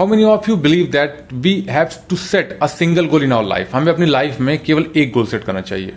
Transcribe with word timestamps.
How 0.00 0.08
many 0.08 0.22
of 0.24 0.48
you 0.48 0.54
believe 0.56 0.86
that 0.92 1.32
we 1.44 1.52
have 1.70 1.88
to 2.10 2.16
set 2.16 2.58
a 2.62 2.66
single 2.66 3.06
goal 3.06 3.24
in 3.24 3.32
our 3.32 3.44
life 3.44 3.74
हमें 3.74 3.92
अपनी 3.92 4.06
life 4.06 4.38
में 4.40 4.58
केवल 4.64 4.84
एक 4.96 5.10
गोल 5.12 5.26
set 5.26 5.44
करना 5.44 5.60
चाहिए। 5.60 5.92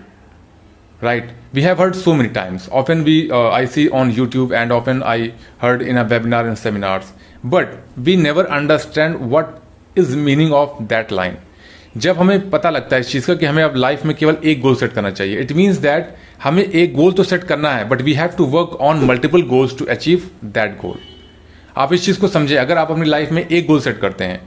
We 1.54 1.63
have 1.65 1.83
heard 1.83 1.96
so 1.99 2.16
many 2.21 2.31
times. 2.38 2.66
Often 2.79 3.04
we 3.05 3.16
uh, 3.38 3.47
i 3.60 3.62
see 3.76 3.86
on 4.00 4.12
youtube 4.18 4.55
and 4.62 4.76
often 4.78 5.00
i 5.12 5.16
heard 5.62 5.86
in 5.92 6.02
a 6.02 6.04
webinar 6.10 6.42
and 6.50 6.60
seminars. 6.63 7.13
But 7.54 7.78
we 8.08 8.18
never 8.26 8.46
understand 8.58 9.21
what 9.35 9.56
is 10.04 10.13
meaning 10.26 10.51
of 10.60 10.76
that 10.92 11.15
line. 11.20 11.40
जब 11.97 12.17
हमें 12.17 12.49
पता 12.49 12.70
लगता 12.70 12.96
है 12.96 13.01
इस 13.01 13.12
चीज़ 13.12 13.28
का 13.28 13.35
कि 13.35 13.46
हमें 13.46 13.63
अब 13.63 13.76
लाइफ 13.76 14.06
में 14.06 14.15
केवल 14.17 14.38
एक 14.44 14.62
गोल 14.62 14.76
सेट 14.76 14.94
करना 14.94 15.12
चाहिए। 15.12 15.40
इट 15.42 15.51
मीन्स 15.62 15.78
दैट 15.88 16.13
हमें 16.44 16.63
एक 16.63 16.94
गोल 16.95 17.13
तो 17.13 17.23
सेट 17.31 17.44
करना 17.54 17.73
है 17.76 17.88
but 17.90 18.02
we 18.02 18.13
have 18.22 18.38
to 18.38 18.45
work 18.59 18.77
on 18.91 19.05
multiple 19.05 19.41
goals 19.55 19.77
to 19.80 19.85
achieve 19.98 20.30
that 20.59 20.77
goal 20.85 20.99
आप 21.77 21.94
इस 21.94 22.05
चीज़ 22.05 22.20
को 22.20 22.27
समझे, 22.27 22.55
अगर 22.55 22.77
आप 22.77 22.91
अपनी 22.91 23.05
लाइफ 23.05 23.31
में 23.31 23.45
एक 23.48 23.67
गोल 23.67 23.80
सेट 23.81 23.99
करते 23.99 24.23
हैं 24.23 24.41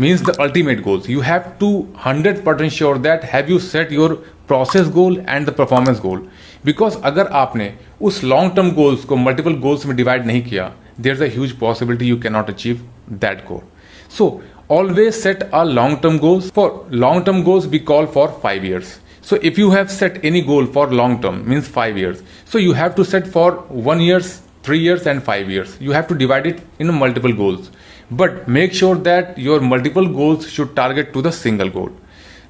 means 0.00 0.22
the 0.26 0.36
ultimate 0.40 0.80
goals 0.82 1.08
you 1.10 1.20
have 1.20 1.42
to 1.60 1.68
hundred 2.06 2.42
percent 2.44 2.70
sure 2.72 2.98
that 2.98 3.24
have 3.32 3.50
you 3.50 3.58
set 3.58 3.92
your 3.92 4.14
process 4.48 4.88
goal 4.96 5.22
and 5.28 5.46
the 5.46 5.50
performance 5.58 6.00
goal 6.00 6.26
because 6.64 6.96
अगर 7.04 7.26
आपने 7.42 7.72
उस 8.00 8.22
लॉन्ग 8.24 8.54
टर्म 8.56 8.70
गोल्स 8.74 9.04
को 9.04 9.16
मल्टीपल 9.16 9.54
गोल्स 9.66 9.86
में 9.86 9.96
डिवाइड 9.96 10.26
नहीं 10.26 10.42
किया 10.44 10.70
there 11.00 11.12
is 11.14 11.22
a 11.24 11.28
huge 11.34 11.52
possibility 11.58 12.08
you 12.08 12.18
can 12.20 12.32
not 12.32 12.50
achieve 12.50 12.80
that 13.10 13.44
goal 13.48 13.60
so 14.18 14.28
always 14.70 15.14
set 15.14 15.42
a 15.54 15.64
long 15.64 15.94
term 16.02 16.18
goals. 16.18 16.50
For 16.58 16.68
long 16.90 17.24
term 17.24 17.42
goals, 17.44 17.66
we 17.72 17.78
call 17.90 18.06
for 18.06 18.28
5 18.44 18.64
years. 18.64 18.92
So, 19.22 19.38
if 19.50 19.58
you 19.62 19.70
have 19.70 19.90
set 19.90 20.24
any 20.30 20.40
goal 20.42 20.68
for 20.76 20.86
long 21.00 21.16
term, 21.24 21.42
means 21.48 21.68
5 21.74 21.98
years. 22.02 22.22
So, 22.52 22.62
you 22.62 22.72
have 22.78 22.94
to 23.00 23.04
set 23.04 23.28
for 23.34 23.50
1 23.88 24.00
years 24.00 24.30
3 24.62 24.78
years 24.78 25.06
and 25.06 25.22
5 25.22 25.50
years. 25.50 25.76
You 25.80 25.92
have 25.92 26.08
to 26.08 26.14
divide 26.14 26.46
it 26.46 26.60
in 26.78 26.94
multiple 26.94 27.32
goals. 27.32 27.70
But 28.10 28.48
make 28.48 28.72
sure 28.72 28.96
that 28.96 29.38
your 29.38 29.60
multiple 29.60 30.06
goals 30.06 30.50
should 30.50 30.76
target 30.76 31.12
to 31.12 31.22
the 31.22 31.32
single 31.32 31.70
goal. 31.70 31.90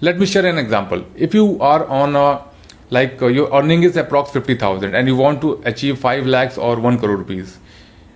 Let 0.00 0.18
me 0.18 0.27
share 0.27 0.46
an 0.46 0.58
example. 0.58 1.05
If 1.16 1.34
you 1.34 1.60
are 1.60 1.86
on 1.86 2.16
a 2.16 2.42
like 2.90 3.22
uh, 3.22 3.27
your 3.27 3.50
earning 3.55 3.84
is 3.84 3.94
approx 3.96 4.33
50000 4.33 4.94
and 4.94 5.08
you 5.08 5.16
want 5.16 5.40
to 5.40 5.62
achieve 5.64 5.98
5 5.98 6.27
lakhs 6.27 6.58
or 6.58 6.78
1 6.78 6.98
crore 6.98 7.16
rupees 7.16 7.58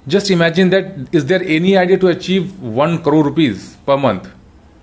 just 0.08 0.30
imagine 0.30 0.70
that 0.70 1.08
is 1.12 1.26
there 1.26 1.42
any 1.42 1.76
idea 1.76 1.98
to 1.98 2.08
achieve 2.08 2.60
1 2.60 3.02
crore 3.02 3.24
rupees 3.24 3.76
per 3.86 3.96
month? 3.96 4.28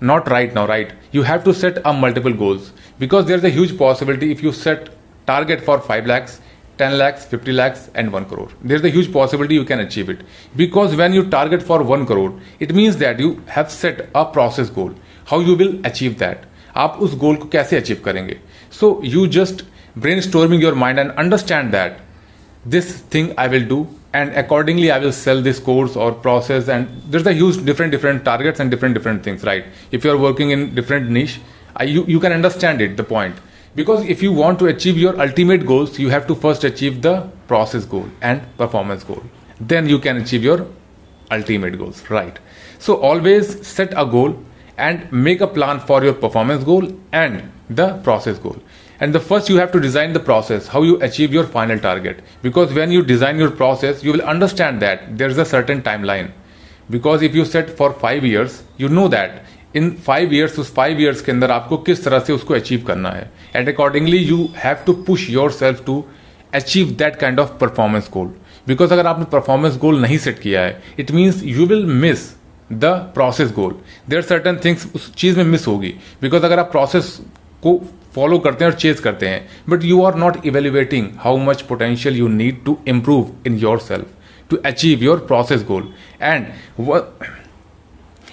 Not 0.00 0.28
right 0.28 0.52
now 0.52 0.66
right? 0.66 0.92
You 1.12 1.22
have 1.22 1.44
to 1.44 1.54
set 1.54 1.78
a 1.86 1.92
multiple 1.94 2.32
goals 2.32 2.72
because 2.98 3.24
there's 3.24 3.42
a 3.42 3.48
huge 3.48 3.78
possibility 3.78 4.30
if 4.30 4.42
you 4.42 4.52
set 4.52 4.90
target 5.26 5.62
for 5.62 5.80
5 5.80 6.06
lakhs 6.06 6.40
10 6.77 6.97
lakhs 6.97 7.25
50 7.25 7.55
lakhs 7.61 7.89
and 7.93 8.19
1 8.19 8.25
crore 8.33 8.49
there's 8.63 8.85
a 8.89 8.93
huge 8.97 9.11
possibility 9.13 9.55
you 9.55 9.65
can 9.71 9.81
achieve 9.85 10.09
it 10.13 10.21
because 10.61 10.95
when 11.01 11.13
you 11.13 11.23
target 11.37 11.65
for 11.71 11.79
1 11.83 12.05
crore 12.11 12.33
it 12.59 12.73
means 12.81 12.99
that 13.05 13.19
you 13.25 13.31
have 13.55 13.71
set 13.77 14.05
a 14.21 14.25
process 14.37 14.69
goal 14.77 14.93
how 15.31 15.39
you 15.49 15.55
will 15.63 15.75
achieve 15.91 16.21
that 16.25 16.45
आप 16.77 16.97
उस 17.01 17.13
गोल 17.19 17.35
को 17.35 17.47
कैसे 17.53 17.77
achieve 17.77 18.01
करेंगे 18.05 18.35
so 18.79 18.89
you 19.03 19.25
just 19.37 19.63
brain 19.99 20.19
स्टोर्मिंग 20.21 20.63
your 20.63 20.73
mind 20.83 20.99
and 20.99 21.11
understand 21.11 21.71
that 21.71 21.97
this 22.73 22.87
thing 23.11 23.27
i 23.41 23.47
will 23.51 23.65
do 23.67 23.75
and 24.19 24.33
accordingly 24.39 24.87
i 24.91 24.97
will 25.03 25.13
sell 25.17 25.41
this 25.43 25.59
course 25.67 25.93
or 26.05 26.07
process 26.25 26.71
and 26.75 26.89
there's 27.13 27.29
a 27.31 27.33
huge 27.37 27.59
different 27.69 27.95
different 27.95 28.23
targets 28.25 28.63
and 28.63 28.73
different 28.73 28.97
different 28.99 29.23
things 29.27 29.45
right 29.49 29.69
if 29.99 30.07
you're 30.07 30.17
working 30.23 30.51
in 30.55 30.65
different 30.79 31.09
niche 31.09 31.39
I, 31.75 31.83
you, 31.83 32.03
you 32.07 32.19
can 32.19 32.33
understand 32.33 32.81
it 32.81 32.97
the 32.97 33.03
point 33.03 33.39
because 33.74 34.04
if 34.04 34.22
you 34.22 34.32
want 34.32 34.58
to 34.60 34.66
achieve 34.66 34.96
your 34.96 35.20
ultimate 35.20 35.66
goals 35.66 35.98
you 35.98 36.08
have 36.08 36.26
to 36.26 36.34
first 36.34 36.64
achieve 36.64 37.02
the 37.02 37.28
process 37.48 37.84
goal 37.84 38.08
and 38.22 38.42
performance 38.56 39.04
goal. 39.04 39.22
Then 39.60 39.88
you 39.88 39.98
can 39.98 40.16
achieve 40.18 40.44
your 40.44 40.66
ultimate 41.30 41.78
goals 41.78 42.08
right? 42.10 42.38
So 42.78 42.96
always 42.96 43.66
set 43.66 43.92
a 43.96 44.06
goal 44.06 44.38
and 44.76 45.10
make 45.12 45.40
a 45.40 45.46
plan 45.46 45.80
for 45.80 46.02
your 46.04 46.14
performance 46.14 46.64
goal 46.64 46.88
and 47.12 47.50
the 47.70 47.94
process 47.98 48.38
goal. 48.38 48.56
And 49.00 49.14
the 49.14 49.20
first 49.20 49.48
you 49.48 49.56
have 49.56 49.72
to 49.72 49.80
design 49.80 50.12
the 50.12 50.20
process 50.20 50.66
how 50.68 50.82
you 50.82 51.00
achieve 51.00 51.32
your 51.32 51.44
final 51.44 51.78
target. 51.78 52.20
Because 52.42 52.72
when 52.72 52.90
you 52.92 53.02
design 53.02 53.38
your 53.38 53.50
process 53.50 54.04
you 54.04 54.12
will 54.12 54.22
understand 54.22 54.82
that 54.82 55.18
there 55.18 55.28
is 55.28 55.38
a 55.38 55.44
certain 55.44 55.82
timeline. 55.82 56.32
Because 56.90 57.22
if 57.22 57.34
you 57.34 57.44
set 57.44 57.70
for 57.70 57.92
5 57.92 58.24
years 58.24 58.62
you 58.76 58.88
know 58.88 59.08
that 59.08 59.44
in 59.76 59.90
five 60.06 60.34
years 60.34 60.58
उस 60.58 60.74
five 60.74 61.00
years 61.00 61.20
के 61.20 61.32
अंदर 61.32 61.50
आपको 61.50 61.76
किस 61.76 62.04
तरह 62.04 62.18
से 62.18 62.32
उसको 62.32 62.54
achieve 62.54 62.84
करना 62.86 63.10
है? 63.10 63.30
And 63.56 63.68
accordingly 63.68 64.18
you 64.18 64.48
have 64.56 64.76
to 64.86 64.92
push 64.92 65.28
yourself 65.50 65.84
to 65.86 66.04
achieve 66.54 66.90
that 66.98 67.16
kind 67.16 67.40
of 67.40 67.58
performance 67.60 68.08
goal 68.12 68.26
because 68.68 68.92
अगर 68.92 69.06
आपने 69.06 69.24
परफॉर्मेंस 69.24 69.76
गोल 69.76 70.00
नहीं 70.00 70.18
सेट 70.18 70.38
किया 70.38 70.60
है 70.60 70.82
it 70.98 71.10
means 71.10 71.42
you 71.44 71.66
will 71.66 71.84
miss 71.86 72.28
the 72.72 72.84
process 72.84 73.52
goal 73.52 73.78
there 74.10 74.22
certain 74.22 74.58
things 74.64 74.86
उस 74.94 75.14
चीज़ 75.14 75.36
में 75.36 75.44
मिस 75.44 75.66
होगी। 75.66 75.94
बिकॉज़ 76.22 76.42
अगर 76.42 76.58
आप 76.58 76.70
प्रोसेस 76.72 77.18
को 77.62 77.80
फॉलो 78.14 78.38
करते 78.38 78.64
हैं 78.64 78.72
और 78.72 78.78
चेज 78.78 79.00
करते 79.00 79.28
हैं 79.28 79.48
but 79.68 79.84
you 79.84 80.02
are 80.02 80.14
not 80.14 80.46
evaluating 80.46 81.08
how 81.18 81.36
much 81.36 81.62
potential 81.62 82.16
you 82.16 82.28
need 82.28 82.64
to 82.64 82.78
improve 82.88 83.30
in 83.46 83.58
yourself 83.78 84.06
to 84.50 84.56
achieve 84.56 85.02
your 85.02 85.18
process 85.18 85.64
goal 85.64 85.92
and 86.22 86.46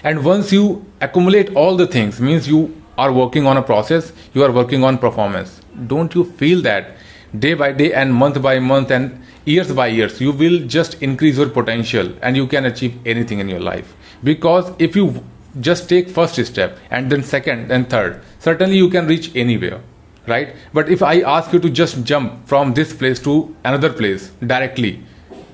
and 0.04 0.24
once 0.24 0.52
you 0.52 0.84
accumulate 1.00 1.54
all 1.54 1.76
the 1.76 1.86
things 1.86 2.20
means 2.20 2.48
you 2.48 2.60
are 2.98 3.12
working 3.12 3.46
on 3.46 3.56
a 3.56 3.62
process 3.62 4.12
you 4.34 4.42
are 4.42 4.52
working 4.52 4.84
on 4.84 4.98
performance. 4.98 5.60
Don't 5.86 6.14
you 6.14 6.24
feel 6.24 6.60
that 6.62 6.96
day 7.38 7.54
by 7.54 7.72
day 7.72 7.92
and 7.92 8.12
month 8.14 8.40
by 8.42 8.58
month 8.58 8.90
and 8.90 9.22
years 9.44 9.72
by 9.72 9.86
years 9.86 10.20
you 10.20 10.32
will 10.32 10.58
just 10.66 11.00
increase 11.02 11.36
your 11.38 11.48
potential 11.48 12.12
and 12.20 12.36
you 12.36 12.46
can 12.46 12.66
achieve 12.66 12.98
anything 13.06 13.38
in 13.38 13.48
your 13.48 13.60
life? 13.60 13.94
Because 14.24 14.72
if 14.78 14.96
you 14.96 15.24
just 15.60 15.88
take 15.88 16.08
first 16.08 16.44
step 16.44 16.78
and 16.90 17.10
then 17.10 17.22
second 17.22 17.70
and 17.70 17.88
third 17.88 18.20
certainly 18.38 18.76
you 18.76 18.88
can 18.90 19.06
reach 19.06 19.34
anywhere 19.36 19.80
right? 20.26 20.54
But 20.72 20.88
if 20.88 21.02
i 21.02 21.20
ask 21.20 21.52
you 21.52 21.58
to 21.60 21.70
just 21.70 22.04
jump 22.04 22.46
from 22.46 22.74
this 22.74 22.92
place 22.92 23.20
to 23.20 23.54
another 23.64 23.92
place 23.92 24.30
directly 24.46 25.02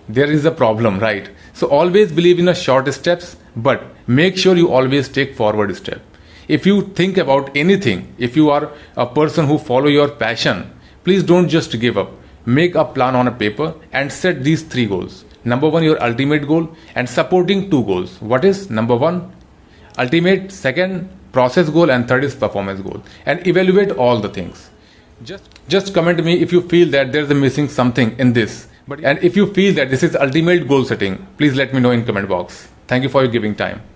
there 0.09 0.31
is 0.31 0.45
a 0.45 0.51
problem 0.51 0.99
right? 0.99 1.29
So 1.53 1.67
always 1.69 2.13
believe 2.13 2.39
in 2.39 2.49
a 2.49 2.55
short 2.55 2.93
steps 2.95 3.37
but 3.67 3.85
make 4.07 4.37
sure 4.37 4.57
you 4.57 4.71
always 4.73 5.09
take 5.09 5.35
forward 5.35 5.75
step. 5.77 6.01
If 6.47 6.65
you 6.65 6.83
think 6.99 7.19
about 7.19 7.57
anything 7.57 8.15
if 8.19 8.37
you 8.37 8.51
are 8.51 8.71
a 8.97 9.07
person 9.07 9.47
who 9.47 9.59
follow 9.59 9.89
your 9.89 10.09
passion 10.09 10.71
please 11.05 11.23
don't 11.23 11.49
just 11.49 11.79
give 11.81 11.99
up. 11.99 12.13
Make 12.47 12.75
a 12.75 12.85
plan 12.85 13.17
on 13.17 13.29
a 13.29 13.33
paper 13.33 13.75
and 13.93 14.13
set 14.13 14.45
these 14.45 14.63
three 14.63 14.87
goals. 14.87 15.25
Number 15.45 15.69
one 15.69 15.83
your 15.83 16.03
ultimate 16.03 16.47
goal 16.47 16.69
and 16.95 17.09
supporting 17.09 17.71
two 17.71 17.85
goals. 17.85 18.21
What 18.21 18.45
is 18.45 18.71
number 18.71 18.97
one? 18.97 19.33
Ultimate 19.99 20.53
second 20.53 21.09
process 21.33 21.69
goal 21.69 21.91
and 21.91 22.09
third 22.09 22.25
is 22.25 22.35
performance 22.35 22.81
goal. 22.81 23.03
And 23.27 23.47
evaluate 23.47 23.91
all 23.93 24.21
the 24.21 24.29
things. 24.29 24.71
Just 25.25 25.45
just 25.69 25.93
comment 25.93 26.25
me 26.25 26.41
if 26.41 26.53
you 26.53 26.63
feel 26.63 26.89
that 26.91 27.13
there's 27.13 27.31
a 27.31 27.35
missing 27.35 27.69
something 27.69 28.17
in 28.19 28.33
this. 28.33 28.67
But 28.87 29.05
and 29.05 29.19
if 29.23 29.37
you 29.37 29.53
feel 29.53 29.75
that 29.75 29.91
this 29.91 30.03
is 30.03 30.17
ultimate 30.17 30.69
goal 30.69 30.85
setting 30.85 31.27
please 31.37 31.55
let 31.55 31.75
me 31.75 31.81
know 31.81 31.91
in 31.91 32.07
comment 32.07 32.29
box 32.29 32.69
thank 32.89 33.03
you 33.03 33.09
for 33.09 33.23
your 33.23 33.31
giving 33.31 33.55
time 33.55 33.81